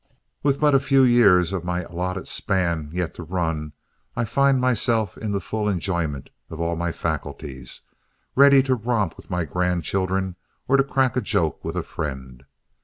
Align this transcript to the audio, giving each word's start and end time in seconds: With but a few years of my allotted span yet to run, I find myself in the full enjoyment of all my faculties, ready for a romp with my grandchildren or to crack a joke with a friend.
With 0.41 0.59
but 0.59 0.73
a 0.73 0.79
few 0.79 1.03
years 1.03 1.53
of 1.53 1.63
my 1.63 1.83
allotted 1.83 2.27
span 2.27 2.89
yet 2.91 3.13
to 3.13 3.23
run, 3.23 3.73
I 4.15 4.25
find 4.25 4.59
myself 4.59 5.15
in 5.15 5.31
the 5.31 5.39
full 5.39 5.69
enjoyment 5.69 6.31
of 6.49 6.59
all 6.59 6.75
my 6.75 6.91
faculties, 6.91 7.81
ready 8.35 8.63
for 8.63 8.73
a 8.73 8.77
romp 8.77 9.15
with 9.15 9.29
my 9.29 9.43
grandchildren 9.45 10.37
or 10.67 10.75
to 10.75 10.83
crack 10.83 11.15
a 11.17 11.21
joke 11.21 11.63
with 11.63 11.75
a 11.75 11.83
friend. 11.83 12.45